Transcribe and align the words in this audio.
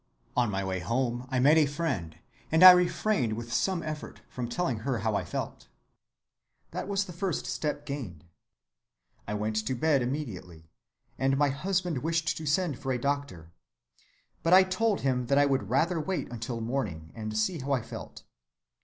On 0.35 0.49
my 0.49 0.63
way 0.63 0.79
home 0.79 1.27
I 1.29 1.37
met 1.37 1.57
a 1.59 1.67
friend, 1.67 2.17
and 2.51 2.63
I 2.63 2.71
refrained 2.71 3.33
with 3.33 3.53
some 3.53 3.83
effort 3.83 4.21
from 4.29 4.49
telling 4.49 4.79
her 4.79 4.97
how 4.97 5.13
I 5.13 5.23
felt. 5.23 5.67
That 6.71 6.87
was 6.87 7.05
the 7.05 7.13
first 7.13 7.45
step 7.45 7.85
gained. 7.85 8.23
I 9.27 9.35
went 9.35 9.57
to 9.57 9.75
bed 9.75 10.01
immediately, 10.01 10.71
and 11.19 11.37
my 11.37 11.49
husband 11.49 11.99
wished 11.99 12.35
to 12.35 12.47
send 12.47 12.79
for 12.79 12.91
the 12.91 12.97
doctor. 12.99 13.51
But 14.41 14.53
I 14.55 14.63
told 14.63 15.01
him 15.01 15.27
that 15.27 15.37
I 15.37 15.45
would 15.45 15.69
rather 15.69 15.99
wait 15.99 16.31
until 16.31 16.61
morning 16.61 17.11
and 17.13 17.37
see 17.37 17.59
how 17.59 17.71
I 17.71 17.83
felt. 17.83 18.23